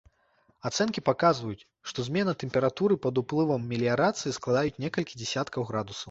Ацэнкі 0.67 1.01
паказваюць, 1.09 1.67
што 1.91 2.05
змена 2.07 2.33
тэмпературы 2.43 2.97
пад 3.03 3.21
уплывам 3.23 3.67
меліярацыі 3.73 4.33
складаюць 4.39 4.81
некалькі 4.85 5.19
дзясяткаў 5.21 5.67
градусаў. 5.69 5.99